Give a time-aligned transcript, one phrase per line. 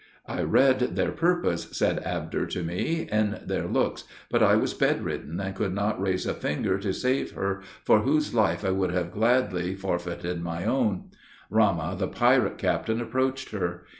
[0.25, 5.05] "I read their purpose," said Abder to me, "In their looks; but I was bed
[5.05, 9.11] ridden, and could not raise a finger to save her for whose life I would
[9.11, 11.11] gladly have forfeited my own,
[11.51, 13.83] Ramah, the pirate captain, approached her.